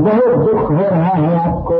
[0.00, 1.76] बहुत दुख हो रहा है आपको।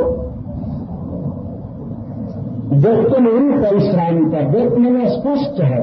[2.75, 5.81] व्यक्ति नहीं परिश्राम का देखने में स्पष्ट है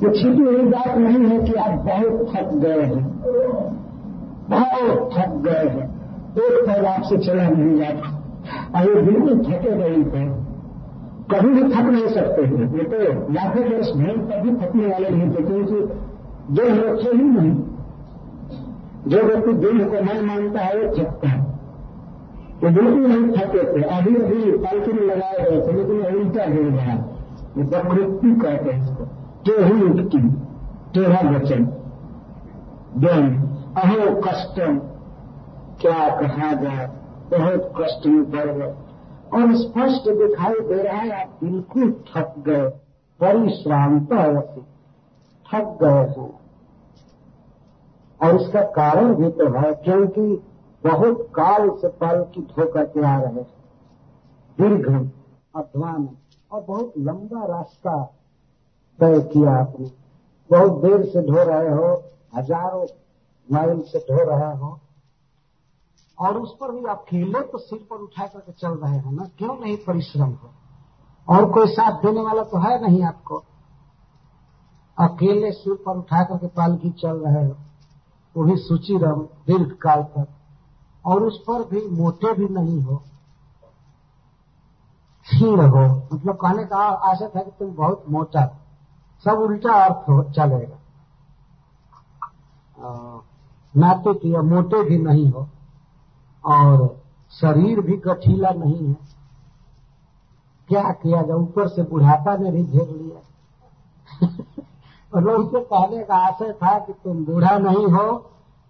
[0.00, 3.04] कि छिपी हुई बात नहीं है कि आप बहुत थक गए हैं।
[4.50, 5.86] बहुत थक गए हैं।
[6.36, 8.18] एक पैर आपसे चला नहीं जाता।
[8.76, 10.22] और ये बिल्कुल थके नहीं थे
[11.32, 12.96] कभी भी थक नहीं सकते थे ये तो
[13.32, 15.78] लाखों वर्ष भेड़ कभी थकने वाले नहीं थे, क्योंकि
[16.50, 17.52] जो रखे ही नहीं।
[19.06, 21.40] जो व्यक्ति दिन को मन मानता है, वो थकता है।
[22.64, 26.62] वो बिल्कुल नहीं थके थे। अभी अभी पालकी में लगाए गए थे, लेकिन उल्टा गिर
[26.62, 26.94] गया।
[27.58, 29.04] ये प्रकृति कहते हैं इसको।
[29.44, 30.18] टेढ़ी उठती
[30.94, 31.64] टेढ़ा वचन।
[32.96, 33.42] व्यंग
[33.76, 34.78] अहो कष्टम,
[35.80, 36.86] क्या कहा जाए?
[37.30, 38.74] बहुत कष्ट में पड़ गए।
[39.34, 42.72] और स्पष्ट दिखाई दे रहा है, आप बिल्कुल थक गए।
[43.20, 44.08] परिश्रांत
[45.54, 46.31] थक गए हैं।
[48.32, 50.22] और इसका कारण भी तो है, क्योंकि
[50.84, 53.42] बहुत काल से पल की धोकर के आ रहे
[54.58, 55.10] दीर्घ,
[55.54, 56.08] अध्वान
[56.50, 58.02] और बहुत लंबा रास्ता
[58.98, 59.90] तय किया आपने।
[60.50, 61.92] बहुत देर से ढो रहे हो,
[62.34, 62.86] हज़ारों
[63.48, 64.78] माइल से ढो रहे हो,
[66.18, 69.28] और उस पर भी अकेले तो सिर पर उठा करके चल रहे हैं ना?
[69.38, 70.50] क्यों नहीं परिश्रम हो?
[71.28, 73.42] और कोई साथ देने वाला तो है नहीं आपको।
[74.98, 77.56] अकेले सिर पर उठा करके पालकी चल रहे हो।
[78.36, 80.28] वो भी सूची रहो दीर्घ काल तक।
[81.06, 82.96] और उस पर भी मोटे भी नहीं हो।
[85.26, 88.58] क्षीण हो। मतलब कहने का आशा था कि तुम बहुत मोटा
[89.24, 90.78] सब उल्टा अर्थ हो, चलेगा।
[93.76, 95.48] नाते किया मोटे भी नहीं हो।
[96.44, 98.96] और शरीर भी गठीला नहीं है।
[100.68, 101.36] क्या किया जाए?
[101.36, 103.20] ऊपर से बुढ़ापा ने भी घेर लिया।
[105.14, 108.12] और उसके कहने का आशय था कि तुम बूढ़ा नहीं हो,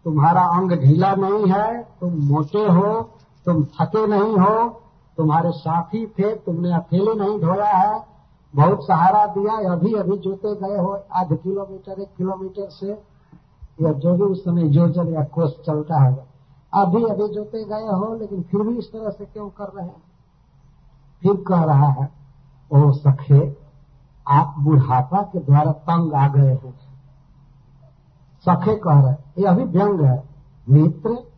[0.04, 3.10] तुम्हारा अंग ढीला नहीं है, तुम मोटे हो,
[3.46, 4.68] तुम थके नहीं हो,
[5.16, 8.04] तुम्हारे साथी थे, तुमने अकेले नहीं ढोया है।
[8.54, 13.02] बहुत सहारा दिया अभी अभी जोते गए हो, आध किलोमीटर, एक किलोमीटर से,
[13.80, 16.26] या जो भी उस समय योजन या कोष चलता है।
[16.74, 20.02] अभी अभी जोते गए हो, लेकिन फिर भी इस तरह से क्यों कर रहे हैं?
[21.22, 22.10] फिर कह रहा है,
[22.72, 23.61] ओ सखे
[24.28, 26.72] आप बुढ़ापा के द्वारा तंग आ गए हो।
[28.48, 30.28] सखे कह रहे ये अभी व्यंग है,
[30.68, 31.32] मित्र?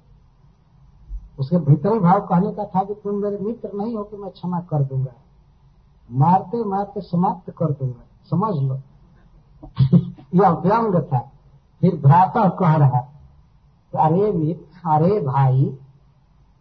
[1.39, 4.61] उसके भीतरी भाव कहने का था कि तुम मेरे मित्र नहीं हो कि मैं क्षमा
[4.61, 5.13] कर दूँगा।
[6.11, 8.79] मारते मारते समाप्त कर दूँगा। समझ लो।
[10.35, 11.31] यह व्यंग था।
[11.81, 13.01] फिर भ्राता कह रहा
[13.93, 15.79] तो अरे मित्र अरे भाई।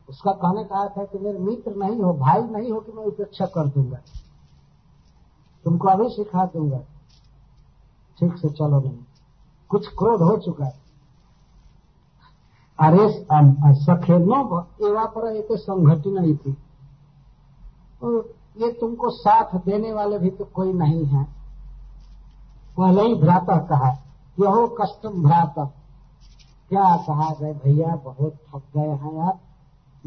[0.10, 3.46] उसका कहने का था कि मेरे मित्र नहीं हो, भाई नहीं हो कि मैं उपेक्षा
[3.46, 3.98] कर दूँगा।
[5.66, 6.80] तुमको अभी सिखा दूँगा।
[8.20, 8.98] ठीक से चलो नहीं।
[9.70, 10.82] कुछ क्रोध हो चुका है।
[12.80, 13.10] अरे
[13.76, 16.52] सखे, नो एवा पर एक संघटी नहीं थी।
[18.58, 21.24] ये तुमको साथ देने वाले भी तो कोई नहीं है।
[22.78, 23.90] पहले ही भ्राता कहा,
[24.40, 25.66] यहो कष्टम भ्राता
[26.70, 29.40] क्या कहा गए भैया, बहुत थक गए हैं आप।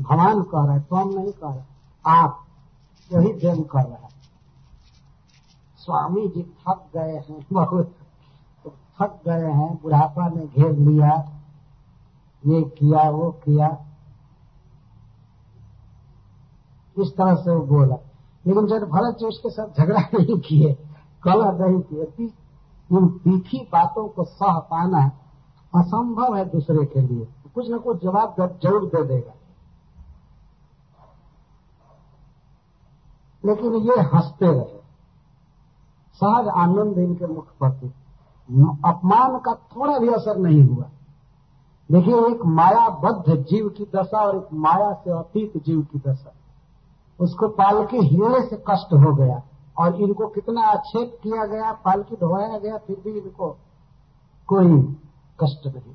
[0.00, 1.62] भगवान कह रहे तो हम नहीं कह रहे?
[2.06, 2.47] आप,
[3.12, 4.06] यही देव कर रहे
[5.87, 7.95] स्वामी जी थक गए हैं, बहुत।
[8.65, 11.41] तो थक गए हैं, बुढ़ापा ने घेर लिया,
[12.47, 13.87] ये किया, वो किया।
[16.99, 17.97] इस तरह से वो बोला।
[18.47, 20.79] लेकिन जब भरत जी उसके साथ झगड़ा नहीं किए,
[21.23, 22.33] कलह नहीं किए
[22.93, 25.13] इन तीखी बातों को सह पाना
[25.75, 29.33] असंभव है दूसरे के लिए। कुछ न कुछ जवाब ज़रूर दे देगा।
[33.45, 34.86] लेकिन ये हँसते रहे।
[36.16, 37.88] सहज आनंद इनके मुख पर थी।
[38.84, 40.84] अपमान का थोड़ा भी असर नहीं हुआ।
[41.93, 46.32] देखिए एक मायाबद्ध जीव की दशा और एक माया से अतीत जीव की दशा।
[47.21, 49.43] उसको पालकी हिलने से कष्ट हो गया
[49.78, 53.50] और इनको कितना आक्षेप किया गया पालकी ढोया गया, फिर भी इनको
[54.47, 54.82] कोई
[55.41, 55.94] कष्ट नहीं।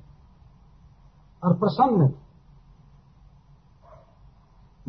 [1.44, 2.14] और प्रसन्न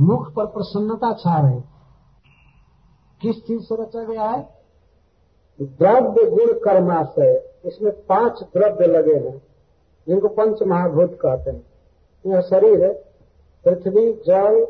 [0.00, 1.60] मुख पर प्रसन्नता छा रही।
[3.20, 4.61] किस चीज़ से रचा गया है?
[5.62, 9.42] द्रव्य गुण कर्माशय इसमें पाँच द्रव्य लगे हैं,
[10.08, 11.66] जिनको पंच महाभूत कहते हैं।
[12.26, 12.92] यह शरीर
[13.64, 14.66] पृथ्वी, जल,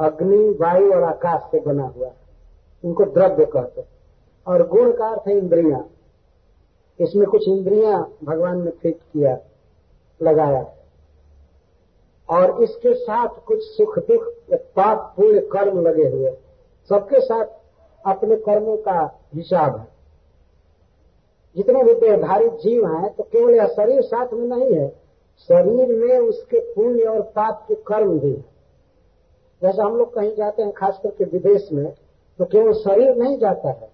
[0.00, 2.14] अग्नि, वायु और आकाश से बना हुआ है।
[2.84, 3.88] इनको द्रव्य कहते हैं।
[4.46, 5.84] और गुण का अर्थ है इंद्रिया।
[7.00, 9.38] इसमें कुछ इंद्रिया भगवान ने फिट किया,
[10.22, 10.66] लगाया।
[12.30, 16.30] और इसके साथ कुछ सुख दुख पाप पूर्ण कर्म लगे हुए
[16.88, 17.44] सबके साथ
[18.06, 19.00] अपने कर्मों का
[19.34, 19.86] हिसाब है।
[21.56, 24.88] जितने भी देहधारी जीव हैं तो केवल यह शरीर साथ में नहीं है,
[25.48, 28.44] शरीर में उसके पुण्य और पाप के कर्म भी है।
[29.62, 31.92] जैसे हम लोग कहीं जाते हैं, खास करके विदेश में
[32.38, 33.90] तो केवल शरीर नहीं जाता है।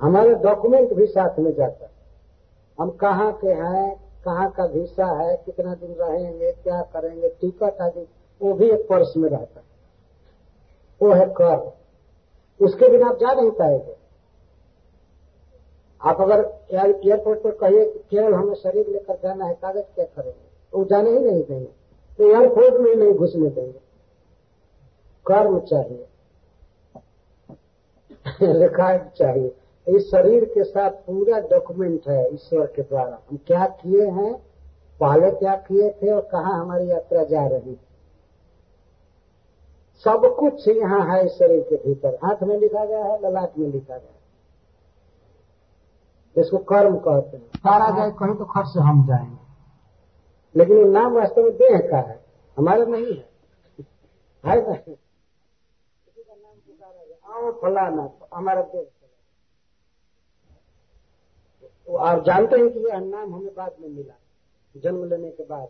[0.00, 1.90] हमारे डॉक्यूमेंट भी साथ में जाता है।
[2.78, 8.06] हम कहाँ के हैं, कहाँ का वीसा है, कितना दिन रहेंगे, क्या करेंगे टिकट आदि
[8.40, 9.68] वो भी एक पर्स में रहता है।
[11.00, 11.79] वो है कर
[12.62, 13.96] उसके बिना आप जा नहीं पाएँगे।
[16.02, 20.50] आप अगर एयरपोर्ट पर कहिए कि केवल हमें शरीर लेकर जाना है, कागज़ क्या करेंगे?
[20.72, 21.70] तो वो जाने ही नहीं देंगे।
[22.18, 23.80] तो एयरपोर्ट में ही नहीं घुसने देंगे।
[25.26, 26.06] कर्म चाहिए।
[28.42, 29.56] रिकॉर्ड चाहिए।
[29.88, 34.50] इस शरीर के साथ पूरा डॉक्यूमेंट है ईश्वर के द्वारा। हम क्या किए हैं?
[35.00, 37.78] पहले क्या किए थे और कहा हमारी यात्रा जा रही
[40.04, 43.98] सब कुछ यहाँ है शरीर के भीतर। हाथ में लिखा गया है ललाट में लिखा
[43.98, 44.20] गया है।
[46.36, 49.36] जिसको कर्म कहते हैं। सारा जाए कहीं तो खर्च हम जाएँगे।
[50.58, 52.24] लेकिन ये नाम वास्तव में देह का है।
[52.58, 53.28] हमारा नहीं है।
[54.46, 54.70] है ना?
[54.70, 54.72] नाम
[56.54, 58.90] पुकारा आओ फलाना हमारा देह
[61.86, 64.14] तो आप जानते हैं कि यह नाम हमें बाद में मिला।
[64.76, 65.68] जन्म लेने के बाद।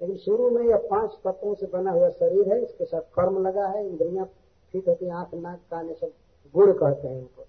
[0.00, 3.66] लेकिन शुरू में यह पाँच तत्वों से बना हुआ शरीर है, इसके साथ कर्म लगा
[3.66, 4.26] है, इंद्रियाँ
[4.72, 6.12] ठीक होती आँख, नाक, कान सब
[6.54, 7.44] गुण कहते हैं इनको,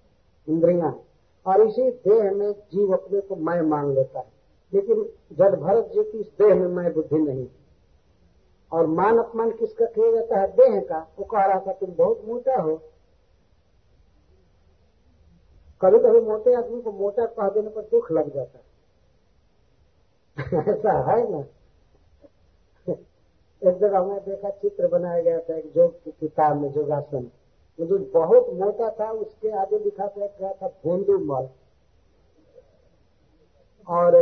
[0.48, 1.02] इंद्रियाँ
[1.46, 4.32] और इसी देह में जीव अपने को मैं मान लेता है।
[4.74, 7.46] लेकिन जब भरत जी की इस देह में मैं बुद्धि नहीं
[8.72, 10.46] और मान अपमान किसका किया जाता है?
[10.52, 12.76] देह का। वो कह रहा था, तुम बहुत मोटा हो।
[15.82, 18.64] कभी कभी मोटे आदमी को मोटा कह देने पर दुख लग जाता है।
[20.68, 21.44] ऐसा है ना?
[23.64, 27.30] एक जगह हमने देखा, चित्र बनाया गया था एक योग की किताब में योगासन
[27.80, 31.48] जो बहुत मोटा था, उसके आगे लिखा था गया था, भोंदू मल।
[33.88, 34.12] और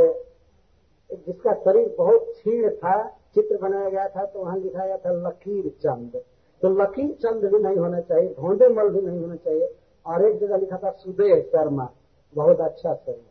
[1.12, 5.68] जिसका शरीर बहुत क्षीण था, चित्र बनाया गया था तो वहाँ लिखा गया था, लकीर
[5.68, 6.22] चंद।
[6.62, 9.74] तो लकीर चंद भी नहीं होना चाहिए, भोंदे मल भी नहीं होना चाहिए।
[10.06, 11.92] और एक जगह लिखा था, सुदेह शर्मा।
[12.34, 13.26] बहुत अच्छा शरीर।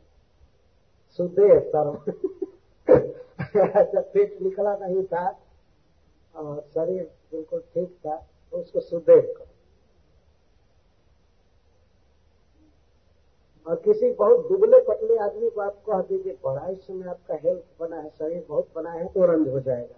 [1.09, 2.03] सुदेह शर्मा।
[4.01, 5.39] पेट निकला नहीं था।
[6.37, 8.15] और शरीर बिल्कुल ठीक था
[8.53, 9.45] तो उसको सुदेह करो।
[13.65, 17.63] और किसी बहुत दुबले पतले आदमी को आप कह दीजिए, बड़ा इस समय आपका हेल्थ
[17.79, 19.95] बना है, शरीर बहुत बना है तो रंज हो जाएगा।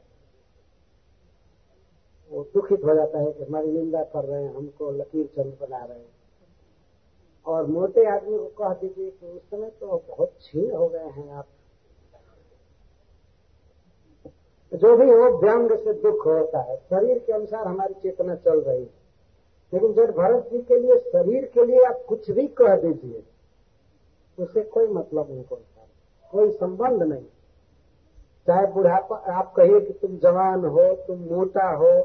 [2.31, 5.83] वो दुखित हो जाता है कि हमारी निंदा कर रहे हैं, हमको लकीर चंद बना
[5.83, 6.18] रहे हैं।
[7.47, 11.31] और मोटे आदमी को कह दीजिए कि उस समय तो बहुत छीन हो गए हैं
[11.31, 11.47] आप।
[14.74, 18.81] जो भी हो, व्यंग से दुख होता है। शरीर के अनुसार हमारी चेतना चल रही
[18.81, 19.00] है।
[19.74, 23.24] लेकिन जब भरत जी के लिए, शरीर के लिए आप कुछ भी कह दीजिए
[24.39, 25.66] उससे कोई मतलब नहीं पड़ता
[26.31, 27.25] कोई संबंध नहीं।
[28.48, 32.01] चाहे बुढ़ापा, आप कहिए कि तुम जवान हो, तुम मोटा हो,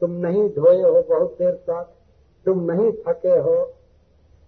[0.00, 1.88] तुम नहीं धोए हो बहुत देर तक,
[2.46, 3.72] तुम नहीं थके हो।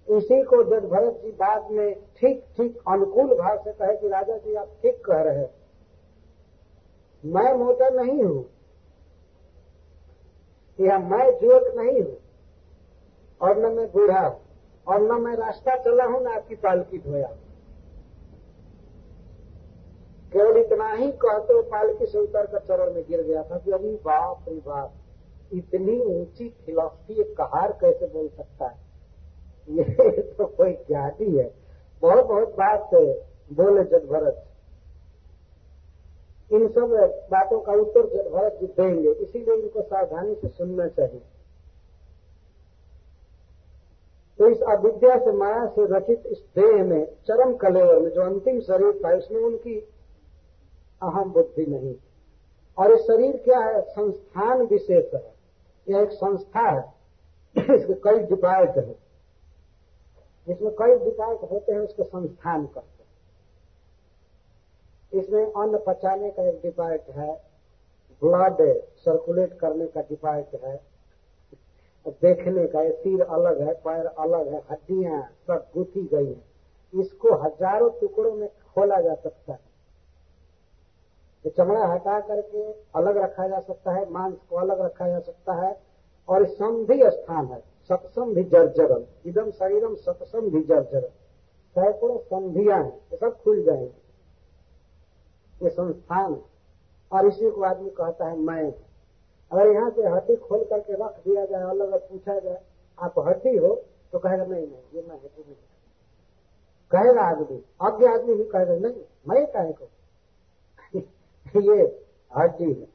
[0.08, 4.36] इसी को जब भरत जी बाद में ठीक ठीक, अनुकूल भाव से कहे कि राजा
[4.36, 5.61] जी, आप ठीक कह रहे हैं।
[7.24, 8.44] मैं मोटा नहीं हूँ।
[10.80, 12.16] या मैं जुवक नहीं हूँ।
[13.40, 14.40] और न मैं बूढ़ा हूँ।
[14.86, 17.28] और न मैं रास्ता चला हूँ, न आपकी पालकी धोया
[20.32, 23.70] केवल इतना ही कहते हुए पालकी से उतर कर चरण में गिर गया था कि
[23.70, 24.92] अभी बाप रे बाप,
[25.52, 28.78] इतनी ऊँची फिलोसफी एक कहार कैसे बोल सकता है?
[29.70, 31.54] ये तो कोई ज्ञाति है।
[32.02, 32.90] बहुत बहुत बात
[33.52, 34.44] बोले जग भरत
[36.52, 36.90] इन सब
[37.30, 41.22] बातों का उत्तर भरत जी देंगे। इसीलिए इनको सावधानी से सुनना चाहिए।
[44.38, 48.60] तो इस अविद्या से, माया से रचित इस देह में, चरम कलेवर में, जो अंतिम
[48.60, 49.78] शरीर था, इसमें उनकी
[51.02, 51.94] अहम बुद्धि नहीं
[52.78, 53.82] और ये शरीर क्या है?
[53.82, 55.34] संस्थान विशेष है।
[55.88, 56.94] यह एक संस्था है।
[57.74, 59.02] इसके कई डिपार्ट है।
[60.48, 62.82] जिसमें कई डिपार्ट होते हैं उसके संस्थान हैं
[65.12, 67.32] इसमें अन्न पचाने का एक डिपार्ट है
[68.22, 68.60] ब्लड
[68.98, 70.80] सर्कुलेट करने का डिपार्ट है,
[72.06, 77.90] देखने का सिर अलग है, पैर अलग है, हड्डियाँ सब गुथी गई है। इसको हज़ारों
[78.00, 79.58] टुकड़ों में खोला जा सकता है।
[81.44, 82.62] ये चमड़ा हटा करके
[82.94, 85.76] अलग रखा जा सकता है, मांस को अलग रखा जा सकता है,
[86.28, 91.08] और संधि स्थान है सत्सम भी जर्जरम, इदम शरीरम सत्सम भी जर्जरम।
[91.76, 94.01] सैकड़ों संधियाँ हैं, ये सब खुल जाएँगे।
[95.62, 96.42] ये संस्थान।
[97.12, 98.72] और इसी को आदमी कहता है, मैं।
[99.52, 102.62] अगर यहाँ से हड्डी खोल करके रख दिया जाए, अलग अलग पूछा जाए,
[102.98, 103.82] आप हड्डी हो?
[104.12, 105.56] तो कहेगा, नहीं नहीं, ये मैं हड्डी नहीं
[106.90, 109.88] कहेगा आदमी, अज्ञ आदमी भी कहेगा, नहीं, मैं को
[111.60, 112.06] ये
[112.38, 112.88] हड्डी है।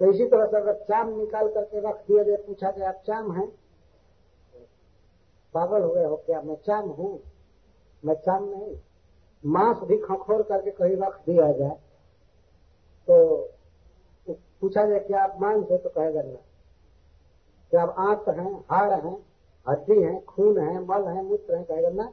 [0.00, 3.32] तो इसी तरह से अगर चाम निकाल करके रख दिया जाए, पूछा जाए, आप चाम
[3.32, 3.64] है?
[5.54, 6.42] पागल हो गए हो क्या?
[6.42, 7.20] मैं चाम हूँ।
[8.04, 8.76] मैं चाम नहीं।
[9.46, 11.76] मांस भी खखोर करके कहीं रख दिया जाए
[13.08, 13.50] तो
[14.28, 16.38] पूछा जाए क्या आप मांस है तो कहेगा ना।
[17.70, 19.26] क्या आप आंत हैं हाड़ हैं,
[19.68, 22.12] हड्डी है, खून है, मल है, मूत्र है, कहेगा ना।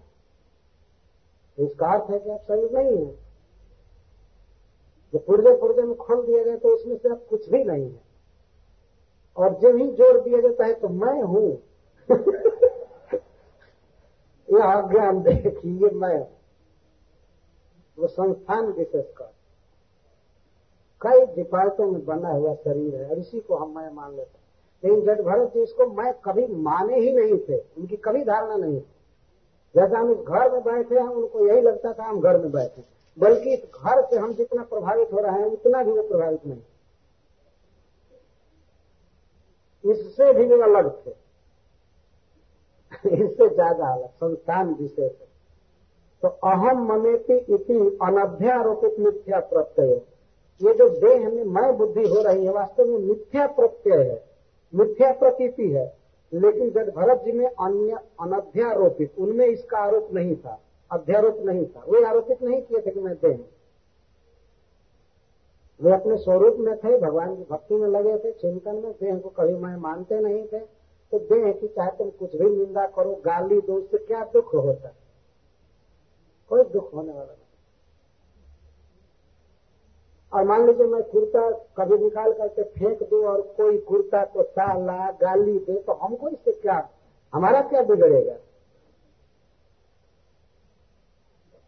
[1.60, 3.14] इसका अर्थ है कि आप शरीर नहीं है।
[5.14, 8.02] जो पुर्जे पुर्जे में खोल दिया गया तो उसमें से अब कुछ भी नहीं है।
[9.38, 11.64] और जब ही जोड़ दिया जाता है तो मैं हूँ।
[14.52, 16.41] यह अज्ञान देखिए मैं
[18.02, 19.32] वो संस्थान विशेष कर
[21.02, 24.46] कई डिपार्टों में बना हुआ शरीर है, और इसी को हम मैं मान लेते हैं।
[24.84, 28.82] लेकिन जट भरत जी इसको मैं कभी माने ही नहीं थे, उनकी कभी धारणा नहीं
[28.82, 28.86] थी।
[29.76, 32.84] जैसे हम इस घर में बैठे हैं, उनको यही लगता था हम घर में बैठे
[33.18, 36.62] बल्कि इस घर से हम जितना प्रभावित हो रहे हैं, उतना भी वो प्रभावित नहीं।
[39.84, 41.12] इससे भी वो अलग थे।
[43.26, 45.31] इससे ज़्यादा अलग, संस्थान विशेष। है
[46.22, 50.02] तो अहम मनेति इति अनध्यारोपित मिथ्या प्रत्यय।
[50.62, 54.24] ये जो देह में मैं बुद्धि हो रही है, वास्तव में मिथ्या प्रत्यय है।
[54.76, 55.98] मिथ्या प्रतीति है।
[56.34, 60.62] लेकिन जब भरत जी में अन्य अनध्यारोपित उनमें इसका आरोप नहीं था,
[60.92, 63.40] अध्यारोप नहीं था। वे आरोपित नहीं किए थे कि मैं देह।
[65.82, 69.30] वे अपने स्वरूप में थे, भगवान की भक्ति में लगे थे, चिंतन में, देह को
[69.30, 70.60] कभी मैं मानते नहीं थे।
[71.12, 74.88] तो देह की चाहे तुम कुछ भी निंदा करो, गाली दो उससे क्या दुख होता
[76.52, 77.40] कोई दुख होने वाला नहीं।
[80.34, 85.12] और मान लीजिए मैं कुर्ता कभी निकाल करके फेंक दू और कोई कुर्ता को साला,
[85.12, 86.90] गाली दे तो हमको इससे क्या,
[87.34, 88.36] हमारा क्या बिगड़ेगा?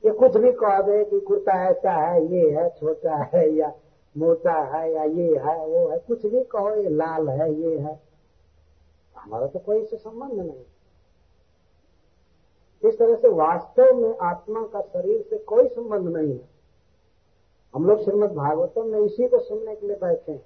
[0.04, 3.72] ये कुछ भी कह दे कि कुर्ता ऐसा है, ये है, छोटा है, या
[4.16, 8.00] मोटा है, या ये है, वो है, कुछ भी कहो, ये लाल है, ये है।
[9.16, 10.64] हमारा तो कोई इससे संबंध नहीं।
[12.86, 16.50] इस तरह से वास्तव में आत्मा का शरीर से कोई संबंध नहीं है।
[17.76, 20.46] हम लोग श्रीमद भागवतम में इसी को सुनने के लिए बैठे हैं।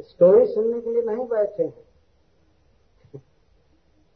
[0.00, 1.84] स्टोरी सुनने के लिए नहीं बैठे हैं।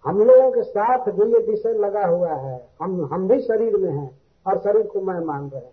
[0.04, 3.90] हम लोगों के साथ भी ये विषय लगा हुआ है। हम हम भी शरीर में
[3.90, 5.72] हैं और शरीर को मैं मान रहे हैं।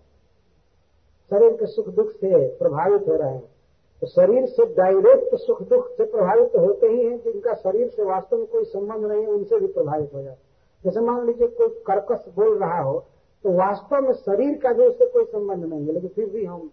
[1.29, 3.55] शरीर के सुख दुख से प्रभावित हो रहे हैं।
[4.01, 8.37] तो शरीर से डायरेक्ट सुख दुख से प्रभावित होते ही हैं, जिनका शरीर से वास्तव
[8.37, 10.48] में कोई संबंध नहीं है, उनसे भी प्रभावित हो जाते
[10.85, 12.99] जैसे मान लीजिए कोई कर्कश बोल रहा हो
[13.43, 16.69] तो वास्तव में शरीर का भी उससे कोई संबंध नहीं है, लेकिन फिर भी हम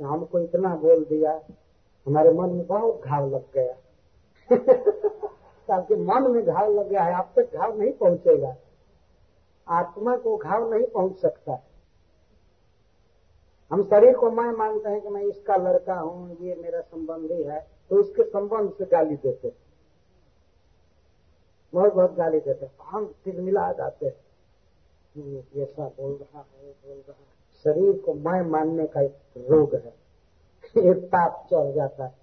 [0.00, 1.32] हमको इतना बोल दिया,
[2.06, 3.74] हमारे मन में बहुत घाव लग गया।
[5.74, 8.54] आपके मन में घाव लग गया है आप तक घाव नहीं पहुंचेगा।
[9.66, 11.62] आत्मा को घाव नहीं पहुँच सकता।
[13.70, 17.66] हम शरीर को मैं मानते हैं कि मैं इसका लड़का हूँ, ये मेरा संबंधी है
[17.90, 19.52] तो उसके संबंध से गाली देते
[21.72, 24.14] बहुत बहुत गाली देते हम फिर मिला जाते हैं।
[25.16, 27.26] ये ऐसा बोल रहा है बोल रहा है।
[27.64, 29.94] शरीर को मैं मानने का एक रोग है।
[30.90, 32.14] एक ताप चढ़ जाता है।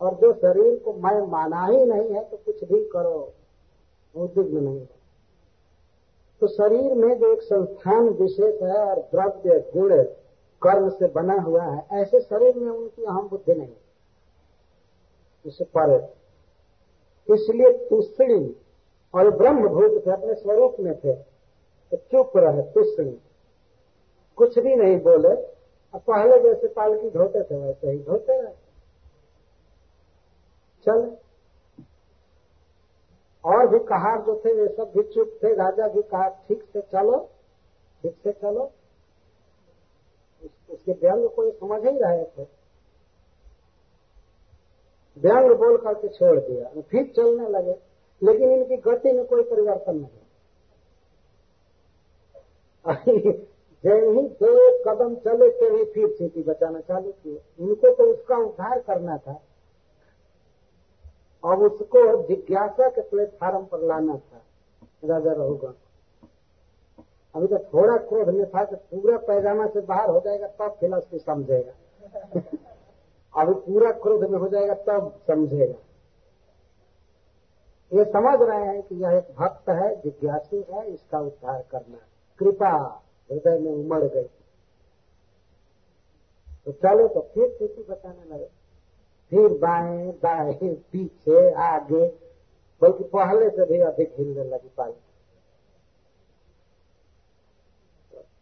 [0.00, 3.32] और जो शरीर को मैं माना ही नहीं है तो कुछ भी करो
[4.14, 4.86] उद्विग्न नहीं
[6.40, 10.02] तो शरीर में जो एक संस्थान विशेष है और द्रव्य, गुण,
[10.62, 13.72] कर्म से बना हुआ है, ऐसे शरीर में उनकी अहम बुद्धि नहीं
[15.46, 15.96] इसे परे
[17.34, 18.56] इसलिए तुष्णी
[19.14, 21.12] और ब्रह्मभूत थे अपने स्वरूप में थे।
[21.90, 23.12] तो चुप रहे तुष्ण
[24.36, 25.36] कुछ भी नहीं बोले।
[25.94, 28.52] अब पहले जैसे पालकी धोते थे, वैसे ही धोते रहे।
[30.84, 31.16] चल।
[33.44, 36.80] और भी कहा जो थे, वे सब भी चुप थे। राजा भी कहा, ठीक से
[36.80, 37.30] चलो,
[38.02, 38.72] ठीक से चलो।
[40.70, 42.42] उसके व्यंग को समझ ही रहे थे।
[45.18, 47.93] व्यंग बोल करके छोड़ दिया फिर चलने लगे।
[48.24, 50.20] लेकिन इनकी गति में कोई परिवर्तन नहीं।
[53.84, 58.36] जय ही दो कदम चले थे ही फिर चीटी बचाना चालू किए। इनको तो उसका
[58.36, 59.40] उद्धार करना था।
[61.44, 64.42] और उसको जिज्ञासा के प्लेटफार्म पर लाना था
[65.04, 65.72] राजा रहुगण
[67.34, 71.18] अभी तो थोड़ा क्रोध में था कि पूरा पैजामा से बाहर हो जाएगा तब फिलॉसफी
[71.18, 71.72] समझेगा।
[73.36, 75.74] अभी पूरा क्रोध में हो जाएगा तब समझेगा।
[77.94, 81.98] ये समझ रहे हैं कि यह एक भक्त है, जिज्ञासु है, इसका उद्धार करना।
[82.38, 84.28] कृपा, हृदय में उमड़ गई।
[86.66, 88.48] तो चलो तो फिर स्थिति बताने लगे।
[89.30, 92.08] फिर बाएँ दाएँ पीछे, आगे,
[92.82, 94.94] बल्कि पहले से भी अधिक हिलने लगी पाली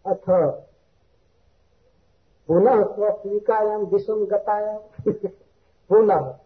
[0.06, 0.24] अथ,
[2.46, 4.80] पुनः स्वस्विकायाम विषम गतायाम
[5.88, 6.38] पुनः।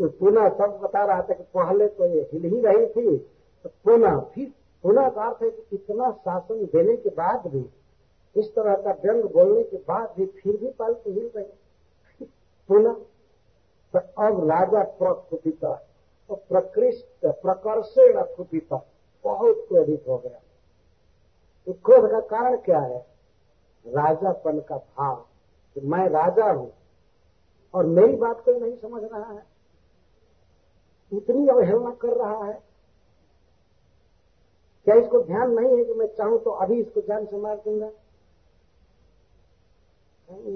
[0.00, 3.16] तो पुनः सब बता रहा था कि पहले तो ये हिल ही रही थी
[3.64, 4.52] तो पुनः फिर
[4.84, 7.64] पुनः का अर्थ है कि इतना शासन देने के बाद भी,
[8.36, 12.26] इस तरह का व्यंग बोलने के बाद भी फिर भी पाल के हिल रहे।
[12.68, 12.92] पुनः
[13.94, 18.72] तो अब राजा प्रकुपित तो प्रकृष्ट, प्रकर्षण कुपित
[19.24, 20.40] बहुत क्रोधित हो गया।
[21.66, 22.98] तो क्रोध का कारण क्या है?
[23.84, 25.14] राजापन का भाव,
[25.76, 26.72] कि मैं राजा हूँ,
[27.74, 29.42] और मेरी बात कोई नहीं समझ रहा है।
[31.12, 32.58] इतनी अवहेलना कर रहा है।
[34.86, 37.90] क्या इसको ध्यान नहीं है कि मैं चाहूँ तो अभी इसको जान से मार दूँगा?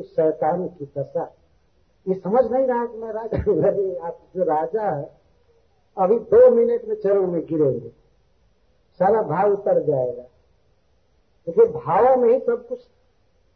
[0.06, 1.25] शैतान की दशा।
[2.06, 5.11] ये समझ नहीं रहा कि मैं राजा आप जो राजा है,
[5.96, 7.88] अभी दो मिनट में चरण में गिरेंगे।
[9.00, 10.23] सारा भाव उतर जाएगा।
[11.46, 12.80] देखिए, भावों में ही सब कुछ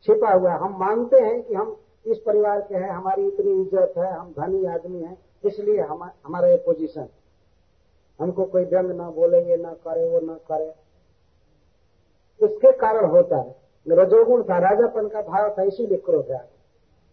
[0.06, 1.76] छिपा हुआ है। हम मानते हैं कि हम
[2.06, 6.48] इस परिवार के हैं, हमारी इतनी इज़्ज़त है, हम धनी आदमी हैं। इसलिए हम, हमारा
[6.48, 7.08] ये पोजीशन
[8.18, 10.72] हमको कोई व्यंग ना बोलेंगे ना करे वो ना करे।
[12.40, 16.44] इसके कारण होता है रजोगुण था राजापन का भाव था इसीलिए क्रोध है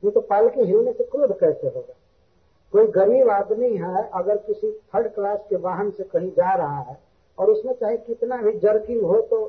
[0.04, 1.94] ये तो पाल के हिलने से क्रोध कैसे होगा?
[2.74, 6.98] कोई गरीब आदमी है अगर किसी थर्ड क्लास के वाहन से कहीं जा रहा है
[7.38, 9.40] और उसमें चाहे कितना भी जर्किंग हो तो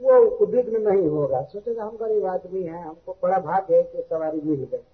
[0.00, 4.40] वो उद्विग्न नहीं होगा। सोचेगा हम गरीब आदमी हैं हमको बड़ा भाग्य है कि सवारी
[4.40, 4.84] मिल गई।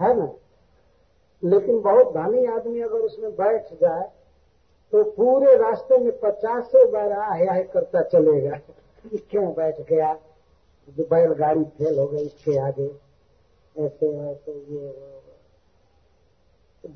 [0.00, 0.26] है ना?
[1.42, 4.08] लेकिन बहुत धनी आदमी अगर उसमें बैठ जाए
[4.92, 8.58] तो पूरे रास्ते में पचासों बार आह करता चलेगा।
[9.30, 10.12] क्यों बैठ गया?
[10.88, 12.86] जो बैलगाड़ी फेल हो गई, इसके आगे।
[13.76, 14.92] ऐसे वैसे ये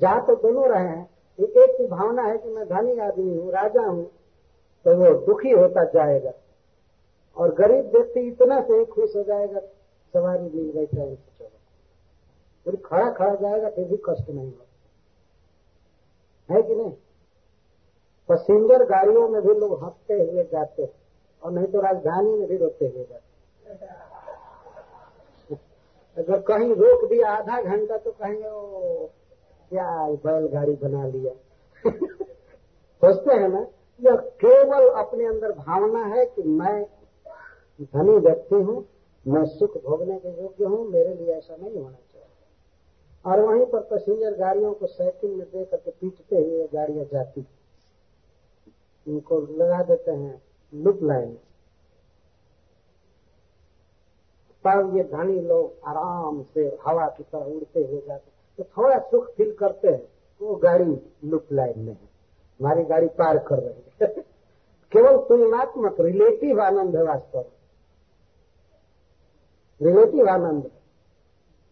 [0.01, 3.81] जा तो दोनों रहे हैं एक की भावना है कि मैं धनी आदमी हूँ, राजा
[3.81, 4.05] हूँ
[4.85, 6.31] तो वो दुखी होता जाएगा।
[7.37, 11.30] और गरीब व्यक्ति इतना से ही खुश हो जाएगा, सवारी मिल गई ट्रेन से
[12.65, 14.65] फिर खड़ा खड़ा जाएगा, फिर भी कष्ट नहीं होगा।
[16.55, 16.91] है कि नहीं?
[18.29, 20.93] पैसेंजर गाड़ियों में भी लोग हँसते हुए जाते हैं,
[21.43, 23.31] और नहीं तो राजधानी में भी रोते हुए जाते
[26.17, 28.81] अगर कहीं रोक दिया आधा घंटा तो कहेंगे, ओ,
[29.69, 31.33] क्या बैलगाड़ी बना लिया?
[33.03, 33.67] सोचते हैं ना,
[34.01, 36.83] यह केवल अपने अंदर भावना है कि मैं
[37.81, 38.85] धनी व्यक्ति हूँ,
[39.27, 42.10] मैं सुख भोगने के योग्य हूँ, मेरे लिए ऐसा नहीं होना चाहिए।
[43.25, 47.45] और वहीं पर पैसेंजर गाड़ियों को साइकिल में दे करके पीटते हुए गाड़ियाँ जाती
[49.07, 50.41] उनको लगा देते हैं
[50.73, 51.37] लुप लाइन।
[54.65, 59.29] तब ये धनी लोग आराम से हवा की तरह उड़ते हुए जाते तो थोड़ा सुख
[59.29, 60.07] फील करते हैं,
[60.41, 62.09] वो गाड़ी लुप लाइन में है।
[62.59, 64.07] हमारी गाड़ी पार कर रही है।
[64.91, 67.45] केवल तुलनात्मक रिलेटिव आनंद है वास्तव
[69.81, 70.80] रिलेटिव आनंद। है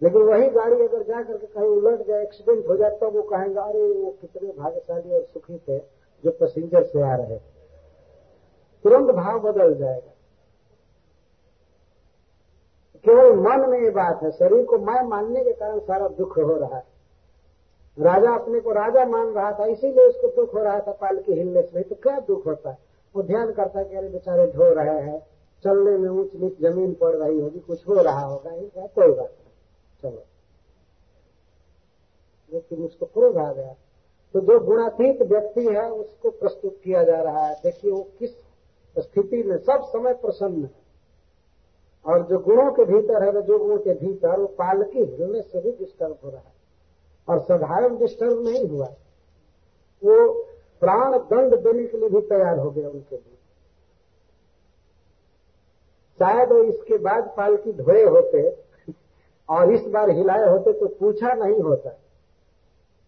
[0.04, 3.60] लेकिन वही गाड़ी अगर जा करके कहीं उलट जाए एक्सीडेंट हो जाए तो वो कहेंगे,
[3.60, 5.78] अरे, वो कितने भाग्यशाली और सुखी थे
[6.24, 7.42] जो पैसेंजर से आ रहे थे.
[8.84, 10.14] तुरंत भाव बदल जाएगा।
[13.06, 16.56] केवल मन में ये बात है, शरीर को मैं मानने के कारण सारा दुख हो
[16.56, 16.84] रहा है।
[18.00, 21.34] राजा अपने को राजा मान रहा था, इसीलिए उसको दुख हो रहा था पाल के
[21.34, 22.78] हिलने से। तो क्या दुख होता है?
[23.16, 25.28] वो ध्यान करता कि, अरे, बेचारे ढो रहे हैं,
[25.64, 28.50] चलने में ऊंच नीच ज़मीन पड़ रही होगी, कुछ हो रहा होगा
[28.88, 29.49] कोई बात नहीं।
[30.04, 30.24] चलो।
[32.54, 33.76] लेकिन उसको क्रोध आ गया।
[34.34, 38.32] तो जो गुणातीत व्यक्ति है, उसको प्रस्तुत किया जा रहा है। देखिए, वो किस
[38.98, 40.90] स्थिति में सब समय प्रसन्न है।
[42.06, 45.72] और जो गुणों के भीतर है, जो गुणों के भीतर, वो पालकी हिलने से भी
[45.72, 46.60] डिस्टर्ब हो रहा है।
[47.30, 48.86] और साधारण डिस्टर्ब नहीं हुआ
[50.04, 50.44] वो
[50.80, 53.38] प्राण दंड देने के लिए भी तैयार हो गया उनके लिए।
[56.20, 58.69] शायद वो इसके बाद पालकी धोए होते
[59.50, 61.90] और इस बार हिलाए होते तो पूछा नहीं होता।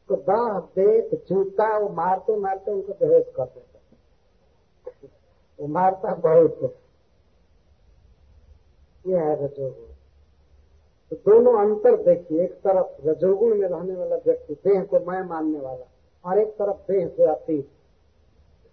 [0.09, 3.79] तो दाह देख जूता, वो मारते मारते उनको बेहोश कर देता।
[5.59, 6.75] वो मारता बहुत।
[9.07, 9.87] ये है रजोगुण।
[11.09, 15.59] तो दोनों अंतर देखिए, एक तरफ़ रजोगुण में रहने वाला व्यक्ति, देह को मैं मानने
[15.59, 15.91] वाला,
[16.25, 17.71] और एक तरफ़ देह से अतीत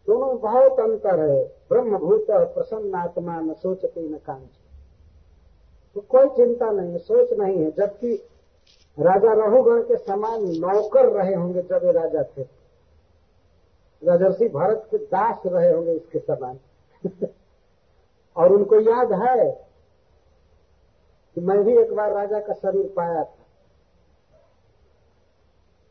[0.07, 4.68] दोनों बहुत अंतर है। ब्रह्मभूत प्रसन्न आत्मा न सोचती, न कांच।
[5.95, 8.15] तो कोई चिंता नहीं है, सोच नहीं है, जबकि
[8.99, 12.43] राजा रहुगण के समान नौकर रहे होंगे जब ये राजा थे।
[14.05, 16.59] राजर्षि भारत के दास रहे होंगे इसके समान।
[18.37, 19.51] और उनको याद है
[21.35, 23.45] कि मैं भी एक बार राजा का शरीर पाया था।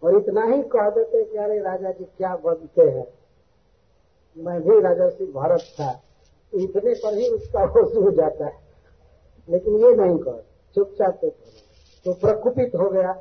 [0.04, 3.08] और इतना ही कह देते कि अरे राजा जी, क्या बनते हैं?
[4.38, 6.04] मैं भी राजा श्री भारत था,
[6.54, 8.67] इतने पर ही उसका होश हो जाता है।
[9.50, 11.36] लेकिन ये नहीं कर चुपचाप चुप
[12.06, 13.12] तो प्रकुपित हो गया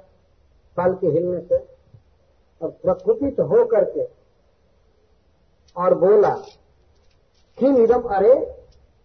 [0.77, 1.57] पाल के हिलने से।
[2.63, 4.05] और प्रकुपित हो करके
[5.77, 6.35] और बोला
[7.59, 8.35] कि इदम अरे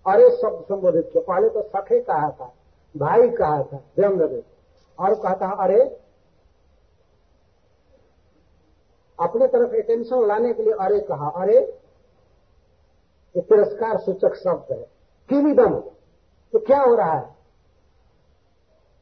[0.07, 2.53] अरे शब्द संबोधित किया। पहले तो सखे कहा था,
[2.97, 4.43] भाई कहा था व्यंग
[4.99, 5.97] और कहा था, अरे,
[9.19, 11.57] अपने तरफ़ अटेंशन लाने के लिए अरे कहा। अरे,
[13.35, 14.89] ये तिरस्कार सूचक शब्द है।
[15.29, 15.81] किमिदम
[16.53, 17.35] तो क्या हो रहा है?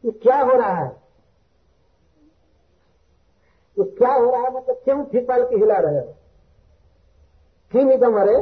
[0.05, 1.01] ये क्या हो रहा है?
[3.77, 4.55] ये क्या हो रहा है?
[4.55, 6.15] मतलब क्यों फिपाल के हिला रहे हो?
[7.71, 8.37] किमिदम अरे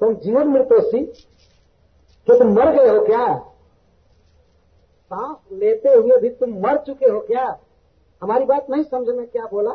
[0.00, 1.04] तुम जीवन मृत्योशी
[2.26, 3.38] तो तुम मर गए हो क्या?
[5.12, 7.58] सांस लेते हुए भी तुम मर चुके हो क्या?
[8.22, 9.70] हमारी बात नहीं समझ में क्या बोला?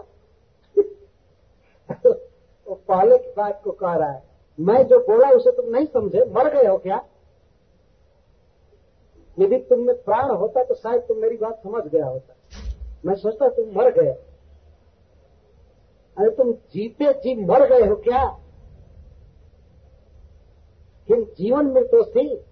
[2.68, 4.24] वो पहले की बात को कह रहा है।
[4.60, 7.06] मैं जो बोला उसे तुम नहीं समझे। मर गए हो क्या?
[9.40, 12.36] यदि तुम में प्राण होता तो शायद तुम मेरी बात समझ गया होता।
[13.06, 14.12] मैं सोचता तुम मर गए।
[16.18, 18.40] अरे तुम जीते जी मर गए हो क्या?
[21.08, 22.46] किन जीवन में तो थी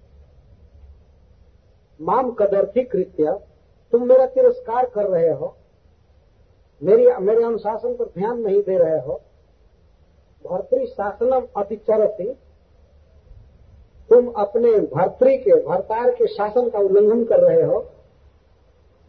[2.02, 3.39] माम कदर्थी कृत्य।
[3.91, 5.58] तुम मेरा तिरस्कार कर रहे हो।
[6.84, 9.21] मेरी, मेरे अनुशासन पर ध्यान नहीं दे रहे हो।
[10.45, 12.34] भर्तृ शासनम अतिचरती।
[14.15, 17.86] तुम अपने भर्तृ के, भरतार के शासन का उल्लंघन कर रहे हो।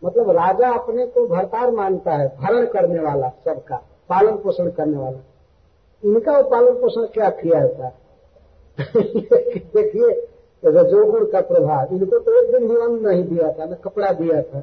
[0.04, 3.76] मतलब राजा अपने को भरतार मानता है, भरण करने वाला सबका,
[4.08, 5.18] पालन पोषण करने वाला।
[6.04, 7.94] इनका पालन पोषण क्या किया जाता है?
[9.58, 10.28] देखिए
[10.64, 14.42] रजोगुण का प्रभाव, इनको तो एक दिन भी अन्न नहीं दिया था, न कपड़ा दिया
[14.42, 14.62] था।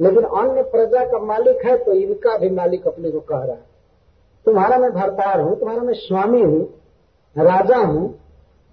[0.00, 3.64] लेकिन अन्य प्रजा का मालिक है तो इनका भी मालिक अपने को कह रहा है।
[4.44, 6.62] तुम्हारा मैं भरतार हूँ, तुम्हारा मैं स्वामी हूँ,
[7.38, 8.25] राजा हूँ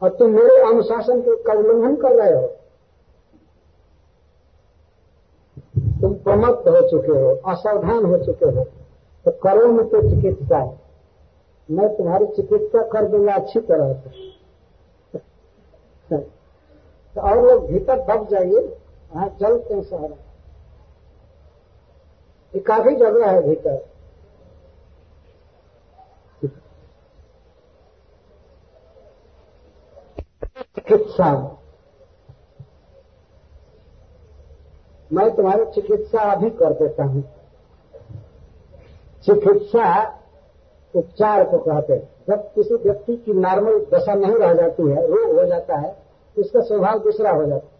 [0.03, 2.47] और तुम मेरे अनुशासन का उल्लंघन कर रहे हो।
[6.01, 8.63] तुम प्रमत्त हो चुके हो, असावधान हो चुके हो
[9.25, 10.63] तो करो में तो चिकित्सा।
[11.69, 14.31] मैं तुम्हारी चिकित्सा कर दूँगा अच्छी तरह से।
[17.15, 18.59] तो और लोग भीतर दब जाइए,
[19.11, 19.27] वहाँ
[19.71, 20.11] हैं शहर।
[22.53, 23.77] ये काफ़ी जगह है भीतर।
[30.87, 31.59] चिकित्सा
[35.13, 37.23] मैं तुम्हारी चिकित्सा अभी कर देता हूँ।
[39.25, 40.03] चिकित्सा
[40.95, 45.37] उपचार को कहते हैं। जब किसी व्यक्ति की नॉर्मल दशा नहीं रह जाती है, रोग
[45.39, 45.95] हो जाता है
[46.37, 47.71] तो उसका स्वभाव दूसरा हो जाता है।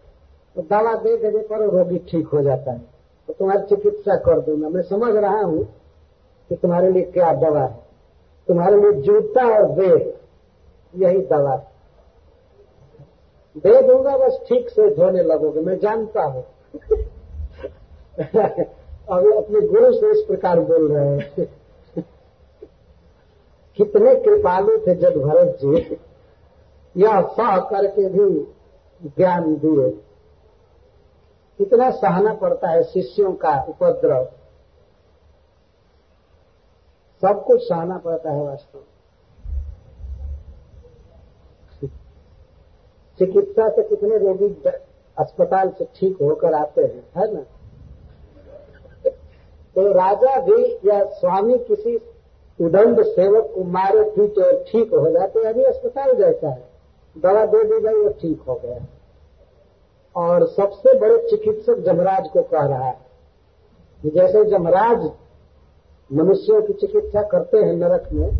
[0.56, 2.78] तो दवा दे देने पर रोगी ठीक हो जाता है।
[3.28, 5.64] तो तुम्हारी चिकित्सा कर दूँगा। मैं समझ रहा हूँ
[6.50, 7.82] कि तुम्हारे लिए क्या दवा है।
[8.48, 10.12] तुम्हारे लिए जूता और वेद
[10.94, 11.73] यही दवा है।
[13.56, 16.42] दे दूँगा बस ठीक से धोने लगोगे। मैं जानता हूँ।
[19.10, 21.46] अब अपने गुरु से इस प्रकार बोल रहे हैं।
[23.76, 25.96] कितने कृपालु थे जब भरत जी।
[26.96, 28.28] यह सह करके भी
[29.08, 29.90] ज्ञान दिए।
[31.58, 34.24] कितना सहना पड़ता है शिष्यों का उपद्रव।
[37.22, 38.78] सब कुछ सहना पड़ता है वास्तव
[43.18, 44.48] चिकित्सा से कितने रोगी
[45.16, 47.40] अस्पताल से ठीक होकर आते हैं, है ना?
[49.76, 51.96] तो राजा भी या स्वामी किसी
[52.60, 56.62] उदंड सेवक को मारे पीटे और ठीक हो जाते अभी अस्पताल जैसा है।
[57.16, 58.86] दवा दे दी गई, वो ठीक हो गया।
[60.16, 62.96] और सबसे बड़े चिकित्सक जमराज को कह रहा है
[64.02, 65.10] कि जैसे जमराज
[66.10, 68.30] मनुष्यों की चिकित्सा करते हैं नरक में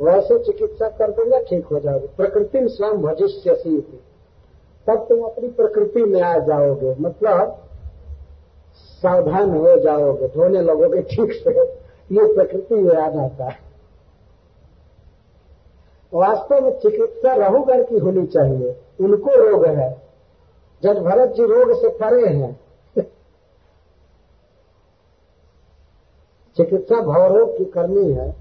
[0.00, 3.80] वैसे चिकित्सा कर देंगे, ठीक हो जाओगे प्रकृति में स्वयं भजिष्य सी
[4.86, 7.64] तब तुम अपनी प्रकृति में आ जाओगे। मतलब
[8.74, 11.50] सावधान हो जाओगे, धोने लगोगे ठीक से।
[12.14, 13.58] ये प्रकृति में आ जाता है।
[16.14, 20.02] वास्तव में चिकित्सा रहुगर की होनी चाहिए। उनको रोग है।
[20.82, 22.60] जज भरत जी रोग से परे हैं,
[26.56, 28.39] चिकित्सा भवरोग की करनी है।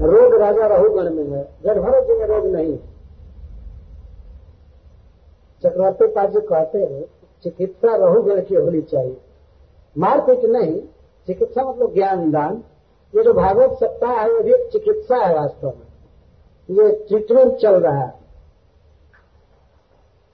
[0.00, 2.96] रोग राजा रहुगण में है। जब भरत जी में रोग नहीं है।
[5.62, 7.04] चक्रवर्ती पाजी कहते हैं,
[7.42, 9.16] चिकित्सा रहुगण की होनी चाहिए।
[9.98, 10.80] मारपीट नहीं,
[11.26, 12.64] चिकित्सा मतलब ज्ञान दान।
[13.16, 15.86] ये जो भागवत सप्ताह है वो भी एक चिकित्सा है वास्तव में।
[16.70, 18.14] ये ट्रीटमेंट चल रहा है।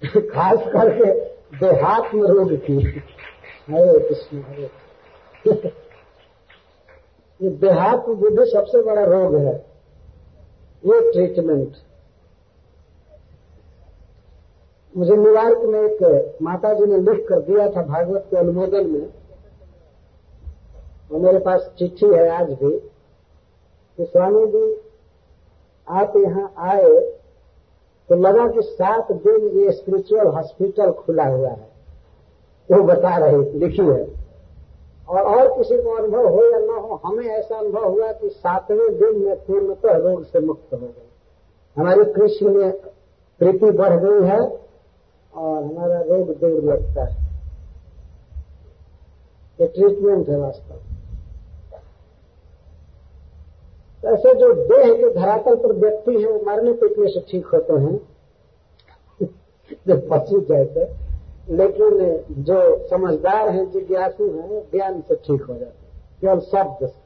[0.20, 1.24] खास करके
[1.58, 2.74] देहात में रोग की।
[3.70, 5.72] हरे कृष्ण, हरे।
[7.42, 9.54] ये देहात बुद्धि सबसे बड़ा रोग है।
[10.84, 11.76] ये ट्रीटमेंट
[14.94, 19.08] मुझे न्यूयॉर्क में एक माता जी ने लिख कर दिया था भागवत के अनुमोदन में।
[21.12, 24.76] और मेरे पास चिट्ठी है आज भी कि स्वामी जी,
[25.88, 27.00] आप यहाँ आए
[28.10, 31.70] तो लगा कि सात दिन ये स्पिरिचुअल हॉस्पिटल खुला हुआ है।
[32.68, 34.21] वो बता रहे, लिखी है।
[35.12, 38.98] और और किसी को अनुभव हो या न हो, हमें ऐसा अनुभव हुआ कि सातवें
[38.98, 41.08] दिन में पूर्णतः रोग से मुक्त हो गए।
[41.76, 42.72] हमारी कृषि में
[43.38, 44.58] प्रीति बढ़ गई है
[45.34, 47.16] और हमारा रोग दूर लगता है।
[49.60, 50.74] ये ट्रीटमेंट है वास्तव
[54.04, 57.96] ऐसे जो देह के धरातल पर व्यक्ति है, वो मरने पीटने से ठीक होते हैं।
[59.88, 61.01] जब जो पशु जैसे
[61.50, 65.80] लेकिन जो समझदार हैं, जिज्ञासु हैं, ज्ञान से ठीक हो जाते
[66.20, 67.00] केवल शब्द से।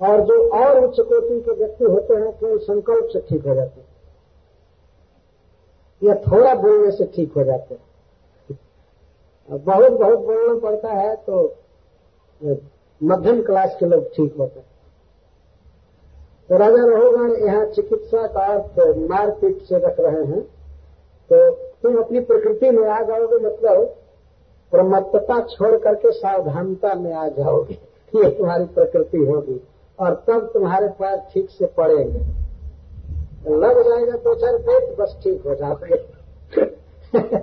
[0.00, 3.80] और जो और उच्च कोटि के व्यक्ति होते हैं, केवल संकल्प से ठीक हो जाते
[3.80, 3.88] हैं।
[6.02, 7.80] या थोड़ा बोलने से ठीक हो जाते हैं।
[9.48, 11.34] बहुत बहुत बोलना पड़ता है तो
[13.00, 14.66] मध्यम क्लास के लोग ठीक होते हैं।
[16.48, 18.46] तो राजा रहोगण यहाँ चिकित्सा का
[19.08, 20.40] मारपीट से रख रहे हैं।
[21.30, 23.84] तो तुम अपनी प्रकृति में आ जाओगे मतलब
[24.72, 27.74] प्रमत्तता छोड़ करके सावधानता में आ जाओगे।
[28.14, 29.60] ये तुम्हारी प्रकृति होगी,
[29.98, 32.20] और तब तुम्हारे पैर ठीक से पड़ेंगे।
[33.50, 35.96] लग जाएगा दो चार पेट बस ठीक हो जाओगे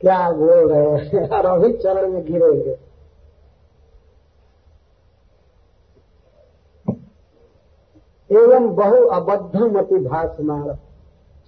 [0.00, 1.28] क्या बोल रहे हैं?
[1.28, 2.76] और अभी चरण में गिरेंगे।
[8.30, 10.68] एवं बहु अबद्धम अति भाषमाण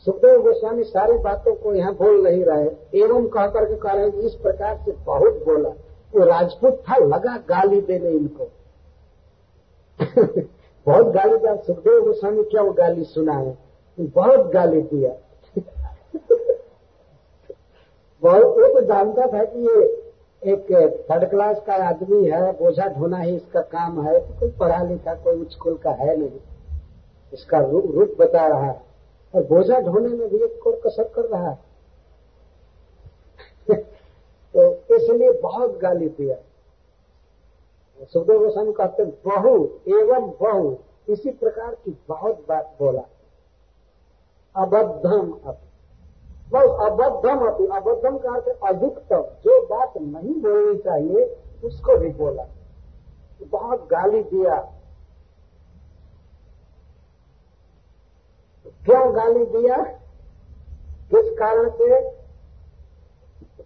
[0.07, 4.13] सुखदेव गोस्वामी सारी बातों को यहाँ बोल नहीं रहे। एवं कह करके कह रहे हैं,
[4.13, 5.69] इस प्रकार से बहुत बोला।
[6.15, 8.45] वो राजपूत था, लगा गाली देने इनको।
[10.87, 13.57] बहुत गाली दिया। सुखदेव गोस्वामी क्या वो गाली सुनाए?
[14.01, 15.11] बहुत गाली दिया।
[18.23, 20.07] बहुत, वो तो जानता था कि ये
[20.53, 20.67] एक
[21.11, 25.41] थर्ड क्लास का आदमी है, बोझा ढोना ही इसका काम है। कोई पढ़ा लिखा, कोई
[25.41, 26.41] उच्च कुल का है नहीं।
[27.33, 28.96] इसका रूप बता रहा है।
[29.35, 31.59] और बोझा ढोने में भी एक और कसर कर रहा है।
[34.57, 36.37] तो इसलिए बहुत गाली दिया।
[38.13, 40.77] सुखदेव गोस्वामी कहते बहु एवं बहु,
[41.09, 43.03] इसी प्रकार की बहुत बात बोला।
[44.57, 45.67] अबद्धम अपनी
[46.51, 52.47] बहुत अबद्धम अपनी अबद्धम का अर्थ अधिकतम। जो बात नहीं बोलनी चाहिए, उसको भी बोला।
[53.43, 54.76] बहुत गाली दिया।
[58.87, 59.77] क्यों गाली दिया?
[61.11, 62.11] किस कारण से?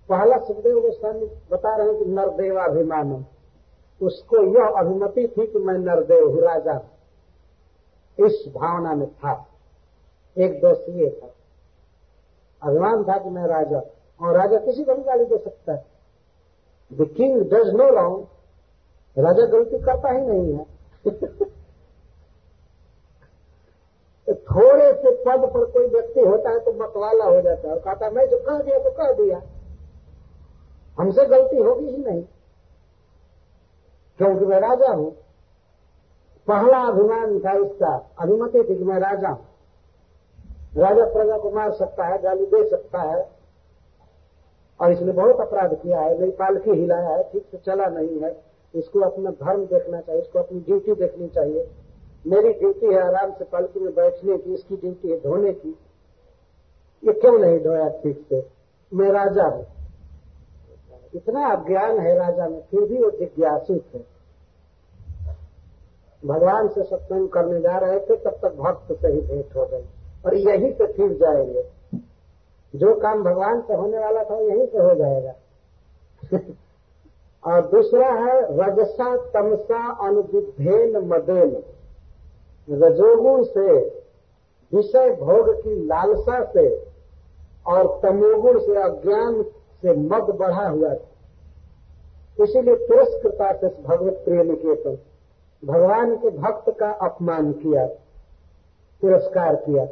[0.09, 3.26] पहला सुखदेव गोस्वामी बता रहे हैं कि नरदेवाभिमान
[4.02, 6.80] उसको यह अभिमति थी कि मैं नरदेव हूँ राजा
[8.26, 9.46] इस भावना में था।
[10.38, 11.35] एक दोष ये था।
[12.62, 13.83] अभिमान था कि मैं राजा
[14.22, 15.85] और राजा किसी को भी गाली दे सकता है।
[16.92, 18.26] The king does no wrong
[19.18, 20.66] राजा गलती करता ही नहीं है।
[24.35, 28.11] थोड़े से पद पर कोई व्यक्ति होता है तो मतवाला हो जाता है और कहता
[28.11, 29.42] मैं जो कह दिया तो कह दिया।
[30.98, 32.22] हमसे गलती होगी ही नहीं।
[34.18, 35.11] क्योंकि मैं राजा हूँ।
[36.48, 39.46] पहला अभिमान था इसका। अभिमति थी कि मैं राजा हूँ।
[40.76, 43.28] राजा प्रजा को मार सकता है, गाली दे सकता है
[44.80, 48.44] और इसने बहुत अपराध किया है। नहीं, पालकी हिलाया है, ठीक से चला नहीं है।
[48.74, 51.68] इसको अपना धर्म देखना चाहिए, इसको अपनी ड्यूटी देखनी चाहिए।
[52.26, 55.78] मेरी ड्यूटी है आराम से पालकी में बैठने की, इसकी ड्यूटी है धोने की।
[57.04, 58.46] ये क्यों नहीं धोया ठीक से?
[58.94, 59.66] मैं राजा हूँ।
[61.14, 63.98] इतना अज्ञान है राजा में, फिर भी वो जिज्ञासु थे।
[66.26, 69.85] भगवान से सत्संग करने जा रहे थे, तब तक भक्त से ही भेंट हो गई
[70.26, 71.64] और यहीं से फिर जाएँगे।
[72.76, 75.35] जो काम भगवान से होने वाला था, यहीं से हो जाएगा।
[77.46, 81.62] और दूसरा है, रजसा तमसा अनुविधेन मदेन।
[82.70, 83.78] रजोगुण से,
[84.72, 86.68] विषय भोग की लालसा से
[87.66, 89.42] और तमोगुण से, अज्ञान
[89.83, 94.98] से मद बढ़ा हुआ था। इसीलिए तिरस्कृता से भगवत प्रिय निकेतन
[95.62, 97.87] भगवान के भक्त का अपमान किया,
[99.02, 99.85] तिरस्कार किया।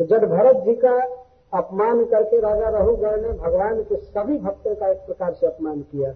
[0.00, 0.94] तो जब भरत जी का
[1.52, 6.12] अपमान करके राजा रघुगढ़ ने भगवान के सभी भक्तों का एक प्रकार से अपमान किया,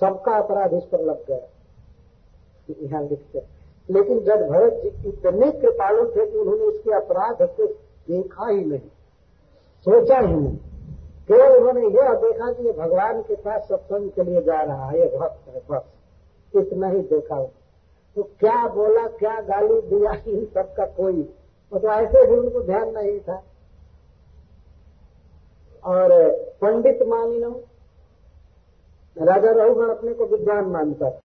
[0.00, 1.38] सबका अपराध इस पर लग गया।
[2.82, 7.66] यहाँ लिखते हैं। लेकिन जब भरत जी इतने कृपालु थे कि उन्होंने उसके अपराध को
[7.66, 8.88] देखा ही नहीं,
[9.86, 10.56] सोचा ही नहीं।
[11.28, 14.98] केवल उन्होंने यह देखा कि ये भगवान के पास सत्संग के लिए जा रहा है,
[15.00, 15.82] ये भक्त है, बस,
[16.54, 17.42] इतना ही देखा
[18.16, 21.20] तो क्या बोला, क्या गाली दिया, इन सबका कोई?
[21.72, 23.42] वो तो ऐसे भी उनको ध्यान नहीं था।
[25.84, 26.10] और
[26.60, 27.50] पंडित मानिनो,
[29.16, 31.20] राजा रघुगण अपने को विद्वान मानता था।